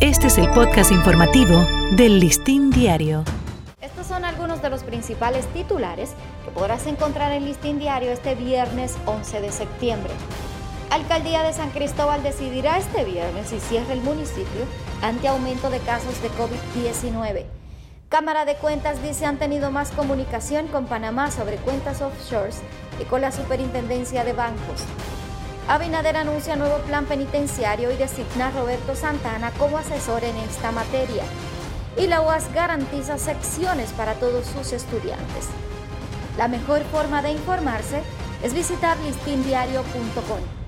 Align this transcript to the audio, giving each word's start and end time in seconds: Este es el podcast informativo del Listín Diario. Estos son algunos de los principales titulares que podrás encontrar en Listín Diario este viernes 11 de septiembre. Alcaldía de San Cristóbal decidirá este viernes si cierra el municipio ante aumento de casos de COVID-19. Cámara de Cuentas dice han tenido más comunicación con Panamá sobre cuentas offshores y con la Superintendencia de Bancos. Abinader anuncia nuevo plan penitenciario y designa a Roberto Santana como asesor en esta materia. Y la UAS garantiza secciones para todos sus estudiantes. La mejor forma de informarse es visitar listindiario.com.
Este 0.00 0.26
es 0.26 0.38
el 0.38 0.50
podcast 0.50 0.90
informativo 0.90 1.66
del 1.92 2.18
Listín 2.18 2.70
Diario. 2.70 3.22
Estos 3.80 4.08
son 4.08 4.24
algunos 4.24 4.60
de 4.60 4.68
los 4.68 4.82
principales 4.82 5.46
titulares 5.54 6.14
que 6.44 6.50
podrás 6.50 6.86
encontrar 6.88 7.30
en 7.30 7.44
Listín 7.44 7.78
Diario 7.78 8.10
este 8.10 8.34
viernes 8.34 8.96
11 9.06 9.40
de 9.40 9.52
septiembre. 9.52 10.12
Alcaldía 10.90 11.44
de 11.44 11.52
San 11.52 11.70
Cristóbal 11.70 12.24
decidirá 12.24 12.76
este 12.78 13.04
viernes 13.04 13.48
si 13.48 13.60
cierra 13.60 13.92
el 13.92 14.00
municipio 14.00 14.66
ante 15.00 15.28
aumento 15.28 15.70
de 15.70 15.78
casos 15.78 16.20
de 16.22 16.28
COVID-19. 16.30 17.44
Cámara 18.08 18.44
de 18.44 18.56
Cuentas 18.56 19.00
dice 19.00 19.26
han 19.26 19.38
tenido 19.38 19.70
más 19.70 19.92
comunicación 19.92 20.66
con 20.66 20.86
Panamá 20.86 21.30
sobre 21.30 21.56
cuentas 21.56 22.02
offshores 22.02 22.60
y 23.00 23.04
con 23.04 23.20
la 23.20 23.30
Superintendencia 23.30 24.24
de 24.24 24.32
Bancos. 24.32 24.84
Abinader 25.66 26.18
anuncia 26.18 26.56
nuevo 26.56 26.76
plan 26.80 27.06
penitenciario 27.06 27.90
y 27.90 27.96
designa 27.96 28.48
a 28.48 28.50
Roberto 28.50 28.94
Santana 28.94 29.50
como 29.52 29.78
asesor 29.78 30.22
en 30.22 30.36
esta 30.36 30.72
materia. 30.72 31.24
Y 31.96 32.06
la 32.06 32.20
UAS 32.20 32.52
garantiza 32.52 33.16
secciones 33.16 33.90
para 33.92 34.14
todos 34.14 34.46
sus 34.46 34.72
estudiantes. 34.72 35.48
La 36.36 36.48
mejor 36.48 36.82
forma 36.84 37.22
de 37.22 37.30
informarse 37.30 38.02
es 38.42 38.52
visitar 38.52 38.98
listindiario.com. 38.98 40.63